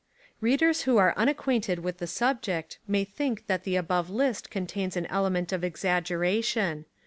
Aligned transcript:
Readers 0.39 0.81
who 0.81 0.97
are 0.97 1.13
unacquainted 1.15 1.77
with 1.77 1.99
the 1.99 2.07
sub 2.07 2.41
ject 2.41 2.79
may 2.87 3.03
think 3.03 3.45
that 3.45 3.65
the 3.65 3.75
above 3.75 4.09
list 4.09 4.49
contains 4.49 4.97
an 4.97 5.05
element 5.11 5.51
of 5.51 5.63
exaggeration. 5.63 6.85